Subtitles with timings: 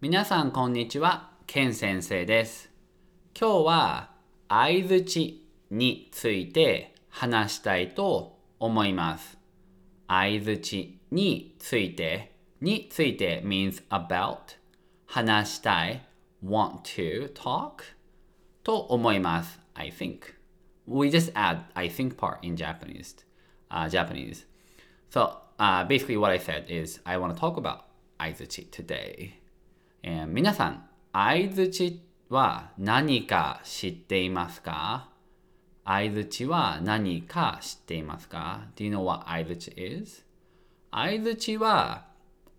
[0.00, 2.70] 皆さんこんにちは、ケン先生です。
[3.36, 4.10] 今日は
[4.48, 9.36] 相づちについて話したいと思います。
[10.06, 14.36] 相づちについてについて means about
[15.04, 16.06] 話したい
[16.44, 17.82] want to talk
[18.62, 19.58] と思います。
[19.74, 20.20] I think.
[20.86, 23.16] We just add I think part in Japanese.
[23.68, 24.46] Uh, Japanese.
[25.10, 27.80] So uh, basically what I said is I want to talk about
[28.16, 29.47] 相づち today.
[30.10, 35.10] えー皆さん、相づちは何か知っていますか？
[35.84, 40.24] 相づちは何か知っていますか ?Do you know what 相づち is?
[40.90, 42.06] 相づちは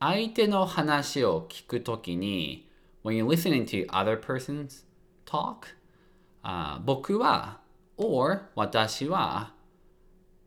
[0.00, 2.68] 相手の話を聞くときに
[3.02, 4.84] when you're listening to other person's
[5.24, 5.68] talk
[6.42, 7.60] あ僕は
[7.96, 9.54] or 私は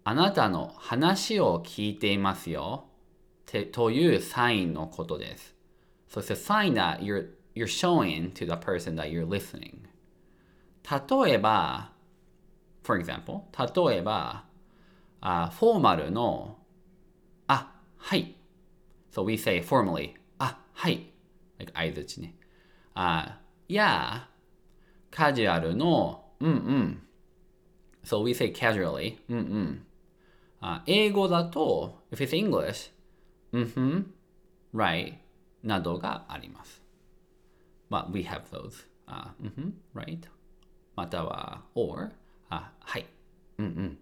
[0.04, 2.86] あなたの話を聞いていますよ
[3.48, 5.56] てというサインのことです。
[6.14, 9.88] So it's a sign that you're, you're showing to the person that you're listening.
[10.84, 11.92] 例えば、
[12.84, 14.44] for example, 例えば、
[15.22, 16.60] あフォーマルの、
[17.48, 18.36] あ、はい。
[19.12, 21.12] So we say formally, あ、はい。
[21.58, 22.36] like 相づちね。
[22.94, 24.30] あ、いや、
[25.10, 27.02] カジュアルの、うんうん。
[28.04, 29.86] So we say casually, うんうん。
[30.62, 32.92] あ英語だと、if it's English,
[33.52, 34.14] うんふん、
[34.76, 35.23] right
[35.64, 36.82] などがあります。
[37.90, 38.86] まあ、we have those.
[39.06, 40.20] あ、うん、ん、right?
[40.96, 42.12] または、or
[42.50, 43.06] あはい。
[43.58, 43.98] うんうん。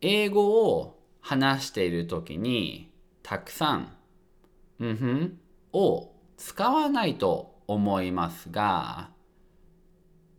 [0.00, 2.90] 英語を話しているときに、
[3.22, 3.96] たくさん、
[4.78, 5.40] うんふん、
[5.72, 9.10] を使わないと思いますが、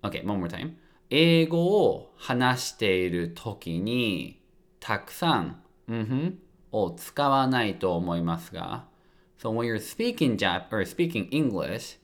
[0.01, 0.73] OK, one more time.
[1.09, 4.41] 英語を話しているときに、
[4.79, 6.39] たくさん、うんふん、
[6.71, 8.88] を使わないと思いますが、
[9.41, 11.97] So when you're speaking Jap or speaking English,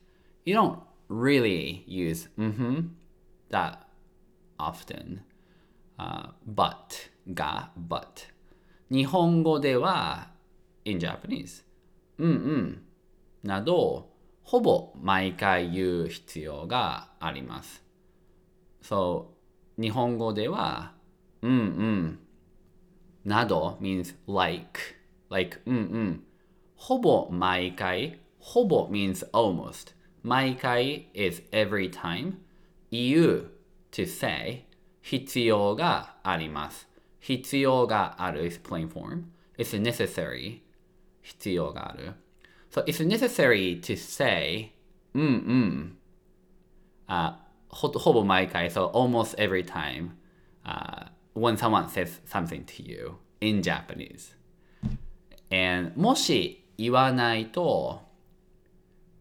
[0.46, 2.96] you don't really use うんふん
[3.52, 3.80] that
[4.58, 5.20] often.
[5.98, 8.30] Uh, but が but
[8.90, 10.32] 日本語では
[10.86, 11.64] in Japanese
[12.18, 12.82] うんうん
[13.44, 14.10] など
[14.44, 17.84] ほぼ毎回言う必要があります。
[18.82, 19.26] So
[19.78, 20.94] 日本語では
[21.42, 22.20] うんうん
[23.26, 24.80] など means like
[25.30, 26.24] like うんうん
[26.76, 28.16] Hobo maikai.
[28.40, 29.94] Hobo means almost.
[30.24, 32.40] 毎回 is every time.
[32.92, 33.50] Iu
[33.92, 34.66] to say.
[35.04, 35.76] Hitsuyo
[37.88, 39.32] ga is plain form.
[39.58, 40.64] It's necessary.
[41.24, 42.14] Hitsuyo.
[42.70, 44.74] So it's necessary to say,
[45.16, 45.92] mm mm.
[47.08, 47.34] Uh,
[47.72, 50.18] so almost every time
[50.66, 54.34] uh, when someone says something to you in Japanese.
[55.52, 58.02] And もし言わないと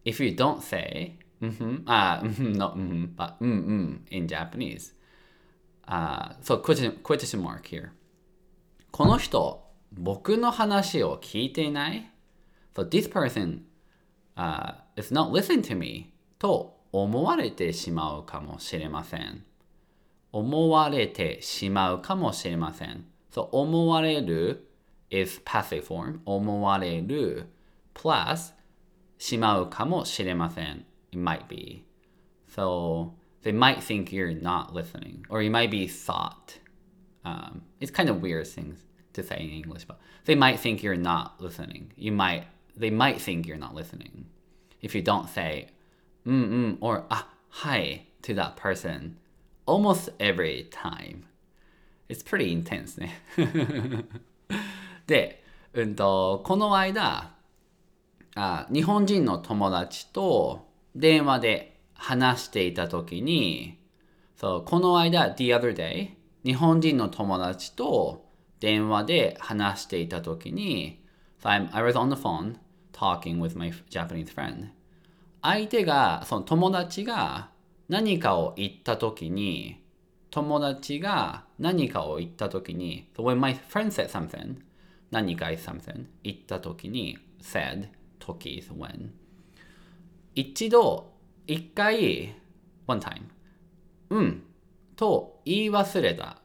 [0.05, 4.93] if you don't say うんふんあうんふん no うんふん but うんうん in Japanese
[5.87, 7.89] uh, so question, question mark here
[8.91, 12.11] この人僕の話を聞いていない
[12.75, 13.61] So this person
[14.35, 19.43] uh, is not listening to me と思われてしまうかもしれません。
[20.31, 23.05] 思われてしまうかもしれません。
[23.31, 24.64] So 思われる
[25.10, 27.46] is passive form 思われる
[27.94, 28.52] plus
[29.18, 30.84] しまうかもしれません。
[31.12, 31.84] It might be.
[32.48, 36.58] So they might think you're not listening or you might be thought.
[37.24, 38.78] Um, it's kind of weird things
[39.12, 41.92] to say in English, but they might think you're not listening.
[41.96, 42.44] You might,
[42.76, 44.26] they might think you're not listening.
[44.80, 45.68] If you don't say,
[46.26, 49.16] mm mm, or ah, hi to that person
[49.66, 51.26] almost every time.
[52.08, 53.10] It's pretty intense ね。
[55.07, 55.43] で、
[55.73, 57.31] うんと、この間、
[58.35, 63.79] あ日本人の友達と電話で話していたときに、
[64.35, 66.11] そう、この間、the other day、
[66.43, 68.25] 日本人の友達と
[68.59, 71.01] 電話で話していたときに、
[71.41, 72.57] so I'm, I was on the phone
[72.91, 74.69] talking with my Japanese friend.
[75.41, 77.49] 相手が、その友達が
[77.87, 79.83] 何かを言ったときに、
[80.31, 84.57] 友達が何かを言ったときに、so when my friend said something,
[85.11, 89.11] 何か is something 言ったときに、said 時 is when
[90.33, 91.13] 一度、
[91.47, 92.33] 一回、
[92.87, 93.21] one time
[94.09, 94.43] うん
[94.95, 96.41] と言い忘れた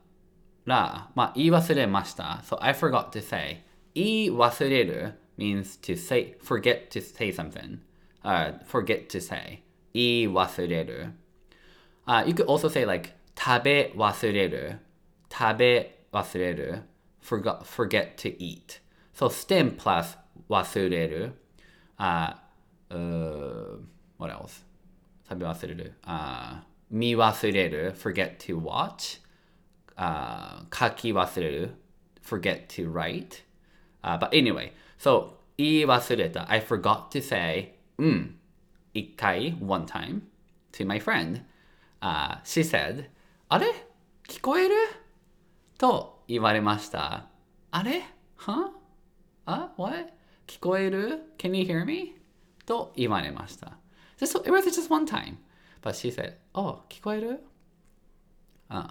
[0.64, 2.42] ら、まあ言い忘れました。
[2.44, 3.64] So I forgot to say
[3.94, 7.78] 言い忘れる means to say, forget to say something.
[8.22, 9.62] Uh, forget to say
[9.92, 11.12] 言い忘れる。
[12.06, 14.78] Uh, you could also say like 食べ忘れる
[15.30, 16.82] 食べ忘れる
[17.21, 18.79] forgot, forget to eat.
[19.13, 20.17] So stem plus
[20.49, 21.33] 忘れる。
[21.97, 22.33] Uh,
[22.89, 23.79] uh,
[24.17, 24.63] what else?
[25.27, 25.93] 食べ忘れる。
[26.03, 27.93] あ、uh, 見忘れる。
[27.95, 29.21] forget to watch.
[29.95, 31.75] あ、uh, 書き忘れる。
[32.21, 33.43] forget to write.
[34.03, 36.49] Uh, but anyway, so 言い忘れた。
[36.51, 38.39] I forgot to say うん
[38.93, 40.21] 一回 one time
[40.73, 41.41] to my friend.
[42.01, 43.09] Uh, she said
[43.49, 43.67] あれ
[44.27, 44.75] 聞こえる
[45.77, 47.26] と 言われました。
[47.72, 48.04] あれ
[48.38, 48.70] ?Huh?
[49.46, 50.12] あ？What?
[50.46, 52.14] 聞こえる ?Can you hear me?
[52.64, 53.78] と言われました。
[54.16, 55.38] Just, it was just one time.
[55.82, 57.40] But she said, Oh, 聞こえる、
[58.68, 58.86] uh,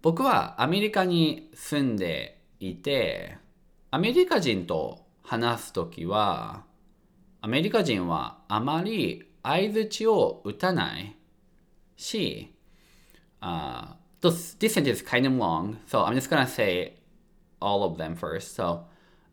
[0.00, 3.36] 僕はアメリカに住んでいて、
[3.90, 6.62] アメリカ人と話すときは、
[7.40, 11.16] アメリカ人はあまり相づちを打たない
[11.96, 12.54] し、
[13.40, 16.94] uh, this, this sentence is kind of long, so I'm just gonna say
[17.60, 18.54] all of them first.
[18.54, 18.84] So,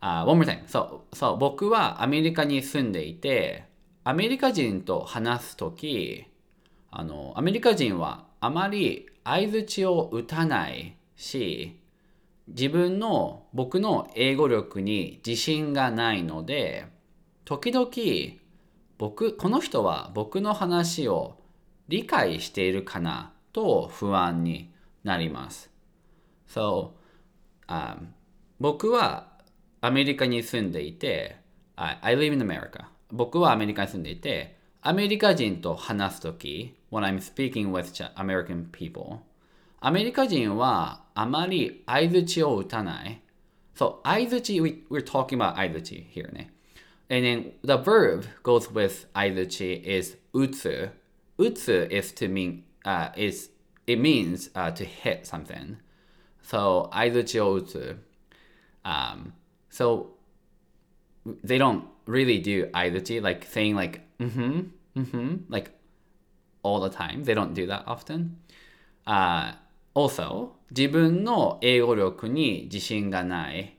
[0.01, 0.63] uh, one more time.
[0.67, 3.65] So, so 僕はアメリカに住んでいて、
[4.03, 6.25] アメリカ人と話すとき、
[6.91, 11.79] あの、アメリカ人はあまり相づちを打たないし、
[12.47, 16.87] 自分の僕の英語力に自信がないので、
[17.45, 17.89] 時々
[18.97, 21.37] 僕、この人は僕の話を
[21.87, 24.70] 理解しているかなと不安に
[25.03, 25.69] なります。
[26.47, 26.91] So,
[27.67, 28.07] um,
[28.59, 29.27] 僕は
[29.81, 31.37] アメリカに住んでいて、
[31.75, 32.85] I, I live in America.
[33.11, 39.19] 僕はアメリカに住んでいて、アメリカ人と話すとき、when I'm speaking with American people,
[39.79, 43.21] アメリカ人はあまり相づちを打たない。
[43.75, 46.53] So, 相づち、we, we're talking about 相づち here ね。
[47.09, 50.89] And then the verb goes with 相づち is 打つ。
[51.37, 53.49] 打つ is to mean, uh, is,
[53.90, 55.76] it means uh, to hit something.
[56.42, 57.98] So, 相づちを打つ。
[58.84, 59.32] Um,
[59.70, 60.16] so,
[61.44, 65.72] they don't really do aizuchi, like saying like mm-hmm, mm-hmm, like
[66.62, 67.24] all the time.
[67.24, 68.36] They don't do that often.
[69.06, 69.52] Uh,
[69.94, 73.76] also, 自分の英語力に自信がない。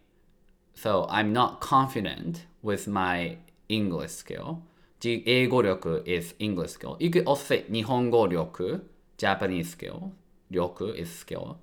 [0.75, 3.37] So I'm not confident with my
[3.67, 4.59] English skill.
[5.01, 6.97] 英語力 is English skill.
[6.99, 8.87] You could also say 日本語力
[9.22, 10.10] Japanese skill.
[10.50, 11.56] 力 is skill.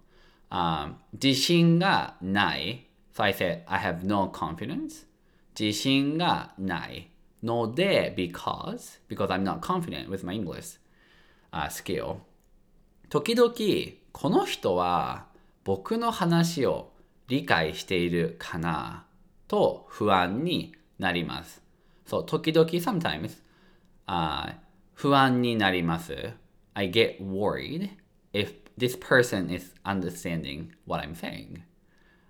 [0.50, 2.88] Um, 自信がない。
[3.13, 5.06] So I said I have no confidence.
[5.59, 7.09] 自信がない
[7.44, 10.79] ので because because I'm not confident with my English、
[11.51, 12.17] uh, skill
[13.09, 13.53] 時々
[14.11, 15.27] この人は
[15.63, 16.94] 僕の話を
[17.27, 19.06] 理解しているかな
[19.47, 21.61] と不安になります。
[22.06, 23.38] そう、時々 sometimes、
[24.07, 24.56] uh,
[24.94, 26.33] 不安になります。
[26.80, 27.90] I get worried
[28.31, 31.62] if this person is understanding what I'm saying、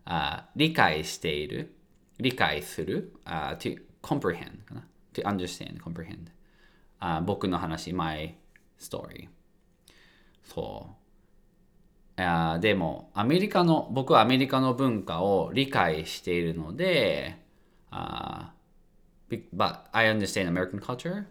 [0.08, 1.76] uh, 理解している
[2.18, 6.32] 理解する、uh, to comprehend かな to understand, comprehend、
[7.00, 8.36] uh, 僕の話 my
[8.80, 9.30] story
[10.44, 10.96] そ
[12.18, 17.38] う、uh, でもアメリカの僕はアメリカの文化を理解しているので、
[17.92, 18.48] uh,
[19.30, 21.26] but I understand American culture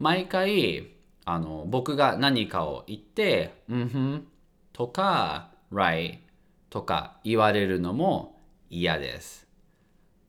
[0.00, 0.97] 毎回
[1.30, 4.26] あの僕が何かを言って「うんふん」
[4.72, 6.20] とか「right」
[6.70, 8.40] とか言われるのも
[8.70, 9.46] 嫌です。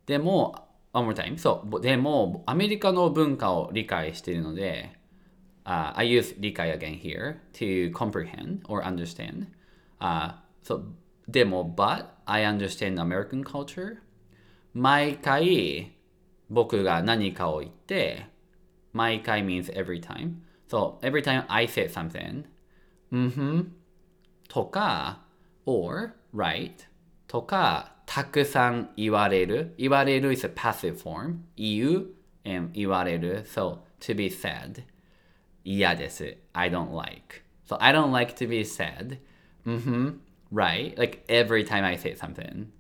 [0.06, 1.38] でも、one more time.
[1.38, 5.00] そう、でも、アメリカの文化を理解しているので、
[5.64, 9.47] uh, I use 理解 again here to comprehend or understand.
[10.02, 10.83] Uh, so,
[11.30, 14.00] でも、but I understand American culture.
[14.73, 15.94] 毎回
[16.50, 18.26] 僕が何かを言って、
[18.92, 20.42] 毎回 means every time.
[20.69, 22.44] So, every time I say something,
[23.13, 23.72] うんふん
[24.48, 25.20] とか、
[25.67, 26.72] or, right
[27.29, 29.74] とか、たくさん言われる。
[29.79, 31.39] 言われる is a passive form.
[31.56, 32.06] 言う
[32.44, 33.44] and 言われる。
[33.46, 34.84] So, to be said.
[35.65, 36.36] 嫌です。
[36.53, 37.43] I don't like.
[37.67, 39.19] So, I don't like to be said.
[39.67, 40.19] Mm-hmm.
[40.53, 40.96] Right?
[40.96, 42.70] Like every time I say something.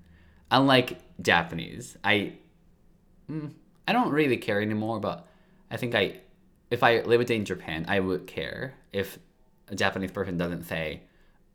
[0.50, 2.38] Unlike Japanese, I
[3.30, 3.50] mm,
[3.88, 5.26] I don't really care anymore, but
[5.70, 6.20] I think I
[6.70, 9.18] if I lived in Japan, I would care if
[9.68, 11.02] a Japanese person doesn't say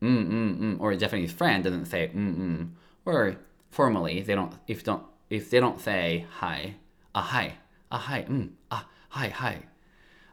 [0.02, 2.70] mm mm mm or a Japanese friend doesn't say mm mm
[3.06, 3.36] or
[3.70, 6.76] formally they don't if don't if they don't say hi
[7.14, 7.56] a hi
[7.92, 9.62] a hi mm, ah hi hi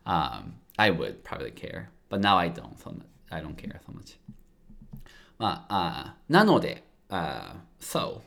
[0.06, 3.92] um, I would probably care but now I don't so much, I don't care so
[3.92, 4.18] much
[5.38, 8.22] まあ、あなので、uh, so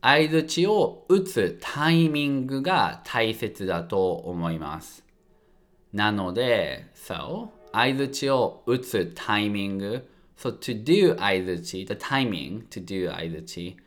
[0.00, 5.04] 相づちを打つタイミングが大切だと思います。
[5.93, 10.07] なので、so 相づちを打つタイミング
[10.37, 13.77] so to do 相づち the timing to do 相づち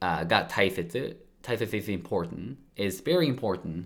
[0.00, 3.84] uh, が大切大切 is important is very important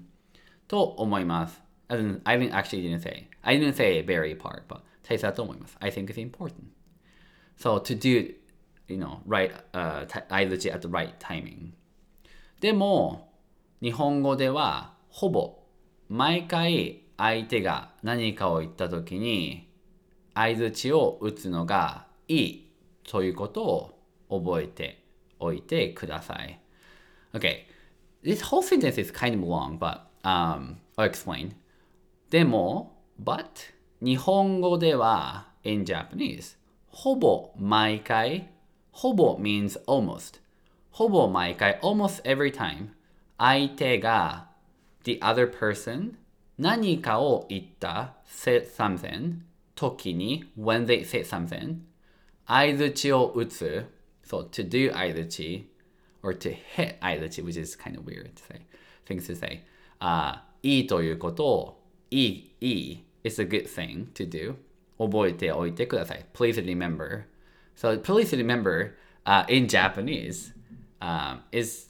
[0.68, 1.62] と思います。
[1.88, 3.28] As in, I didn't actually didn't say.
[3.42, 5.76] I didn't say very part, but 大切だと思います。
[5.80, 6.52] I think it's important.
[7.59, 8.35] So to do,
[8.88, 11.73] you know, right, uh, 相づち at the right timing.
[12.61, 13.33] でも、
[13.83, 15.62] 日本語ではほぼ
[16.09, 19.68] 毎回相手が何かを言った時に
[20.35, 22.71] 相づちを打つのがいい
[23.04, 23.99] ということを
[24.42, 25.04] 覚えて
[25.38, 26.61] おいてください。
[27.33, 27.66] Okay,
[28.23, 31.52] this whole sentence is kind of long, but um, I'll explain.
[32.30, 33.44] でも、but
[34.00, 36.56] 日本語では in Japanese
[36.88, 38.50] ほぼ毎回
[38.90, 40.40] ほぼ means almost
[40.90, 42.90] ほぼ毎回 almost every time
[43.38, 44.49] 相手が
[45.04, 46.14] the other person
[46.57, 49.39] 何かを言った said something
[49.75, 51.77] 時に when they say something
[52.45, 53.85] 相づちを打つ
[54.25, 55.71] so to do 相づち
[56.21, 58.61] or to hit 相づち which is kind of weird to say
[59.05, 64.55] things to say、uh, いいということをいいいい is a good thing to do
[64.97, 67.23] 覚えておいてください please remember
[67.75, 70.53] so please remember、uh, in Japanese
[70.99, 71.89] um, is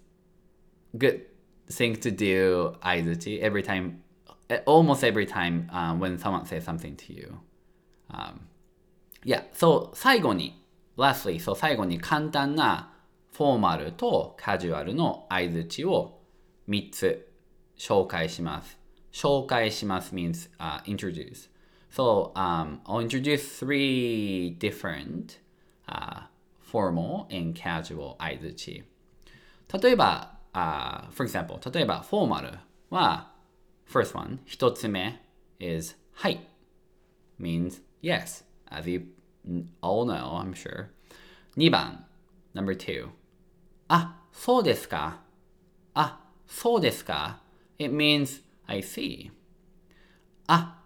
[0.95, 1.21] good
[1.67, 4.01] thing to do 相づち every time
[4.66, 7.40] almost every time、um, when someone says something to you
[8.10, 8.40] um,
[9.24, 10.62] yeah so 最後に
[10.96, 12.92] lastly so 最後に簡単な
[13.32, 16.20] フォーマルとカジュアルの相づちを
[16.68, 17.28] 3つ
[17.76, 18.78] 紹介します
[19.12, 21.48] 紹介します means、uh, introduce
[21.90, 25.38] so um, I'll introduce three different、
[25.88, 26.24] uh,
[26.60, 28.84] formal and casual 相づち
[29.82, 32.58] 例えば、uh, for example 例えばフォーマル
[32.90, 33.33] は
[33.85, 35.19] first one 一つ目
[35.59, 36.47] is はい
[37.39, 39.03] means yes as you
[39.81, 40.89] all know I'm sure
[41.57, 42.05] 2番
[42.53, 43.09] number two
[43.87, 45.21] あそうですか
[45.93, 47.41] あそうですか
[47.77, 49.31] it means I see
[50.47, 50.79] あ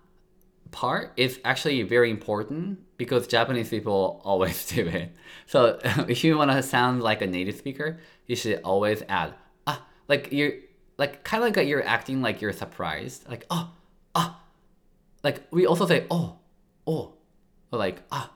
[0.72, 5.16] part is actually very important because Japanese people always do it.
[5.46, 9.36] So if you want to sound like a native speaker, you should always add
[9.68, 10.54] ah like you're
[10.99, 13.71] like kind of like you're acting like you're surprised, like oh,
[14.15, 14.41] ah,
[15.23, 16.37] like we also say oh,
[16.87, 17.15] oh,
[17.73, 18.31] or like ah.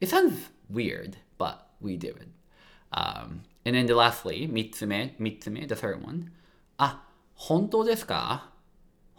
[0.00, 0.38] It sounds
[0.70, 2.28] weird, but we do it.
[2.92, 6.30] Um, and then the lastly, mitsume, mitsume, the third one.
[6.78, 7.02] Ah,
[7.48, 8.44] honto desu ka?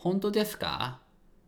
[0.04, 1.00] Honto desu ka?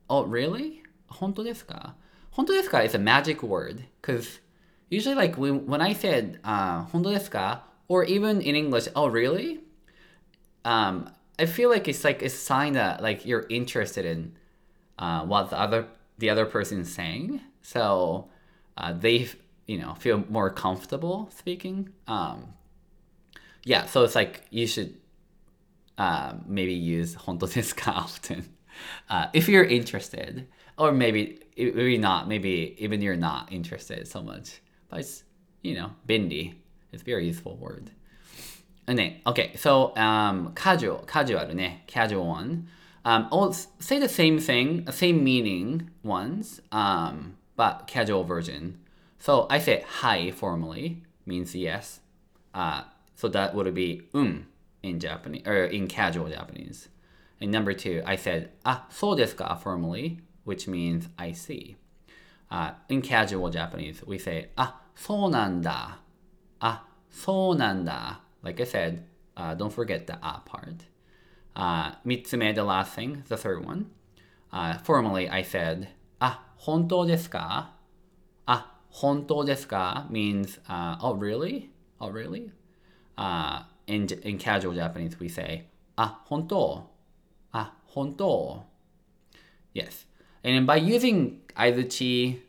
[0.10, 0.84] Oh, really?
[1.10, 1.94] Honto desu ka?
[2.36, 4.40] Honto desu ka is a magic word because
[4.90, 9.08] usually like when, when I said uh, honto desu ka, or even in English, oh,
[9.08, 9.62] really?
[10.66, 14.36] um, I feel like it's like a sign that like you're interested in
[15.00, 15.88] uh, what the other
[16.18, 18.30] the other person is saying, so
[18.78, 19.30] uh, they
[19.66, 21.90] you know feel more comfortable speaking.
[22.08, 22.54] Um,
[23.64, 24.98] yeah, so it's like you should
[25.98, 28.50] uh, maybe use honto often
[29.10, 34.62] uh, if you're interested, or maybe maybe not, maybe even you're not interested so much.
[34.90, 35.24] But it's
[35.62, 36.56] you know, bindi.
[36.92, 37.92] It's a very useful word.
[38.88, 38.96] Uh,
[39.28, 42.68] okay, so um, casual, casual ね、casual one.
[43.04, 48.80] Um, all say the same thing, same meaning ones, um, but casual version.
[49.18, 52.00] So I say hi formally means yes.
[52.54, 52.84] Uh,
[53.16, 54.48] so that would be um
[54.84, 56.90] in Japanese or in casual Japanese.
[57.40, 61.78] And number two, I said ah so desu ka formally, which means I see.
[62.50, 65.98] Uh, in casual Japanese, we say ah so nanda,
[66.62, 68.20] ah so nanda.
[68.44, 69.06] Like I said,
[69.38, 70.86] uh, don't forget the ah part.
[71.56, 73.92] Uh, mitsume, the last thing, the third one.
[74.52, 77.70] Uh, formally, I said, ah, "Hontō desu ka?
[78.48, 81.72] Ah, "Hontō desu ka means, uh, oh, really?
[82.00, 82.52] Oh, really?
[83.18, 85.64] Uh, in, in casual Japanese, we say,
[85.98, 86.88] ah, "Hontō,"
[87.54, 88.64] Ah, "Hontō."
[89.74, 90.06] Yes.
[90.44, 92.40] And by using aizuchi,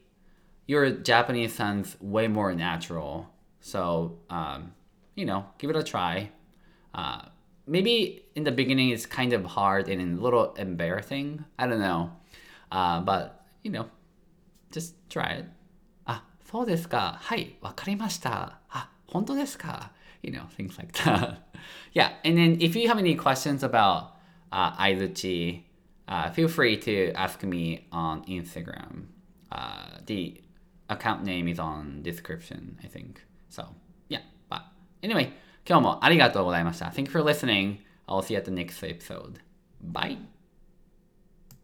[0.67, 3.29] your Japanese sounds way more natural.
[3.61, 4.73] So, um,
[5.16, 6.32] you know, give it a try.
[6.94, 7.22] Uh,
[7.66, 11.44] maybe in the beginning it's kind of hard and a little embarrassing.
[11.60, 12.12] I don't know.
[12.72, 13.88] Uh, but, you know,
[14.72, 15.46] just try it.
[16.06, 17.18] あ、そうですか。
[17.22, 18.60] はい、わかりました。
[18.70, 19.92] あ、本当ですか
[20.24, 21.38] You know, things like that.
[21.94, 24.16] yeah, and then if you have any questions about
[24.52, 25.64] uh, aizuchi,
[26.08, 29.08] uh, feel free to ask me on Instagram.
[29.52, 30.42] Uh, the
[30.90, 33.24] account name is on description, I think.
[33.50, 33.68] So, yeah.
[33.68, 33.91] But
[35.02, 35.32] anyway,
[35.68, 36.86] 今日もありがとうございました.
[36.88, 37.80] Thank you for listening.
[38.08, 39.40] I'll see you at the next episode.
[39.82, 40.18] Bye.